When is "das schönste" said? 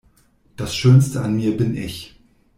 0.55-1.21